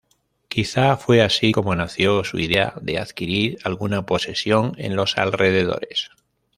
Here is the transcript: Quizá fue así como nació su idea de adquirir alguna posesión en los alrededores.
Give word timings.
Quizá 0.47 0.97
fue 0.97 1.21
así 1.21 1.51
como 1.51 1.75
nació 1.75 2.23
su 2.23 2.39
idea 2.39 2.73
de 2.81 2.97
adquirir 2.97 3.59
alguna 3.63 4.03
posesión 4.03 4.73
en 4.79 4.95
los 4.95 5.15
alrededores. 5.15 6.09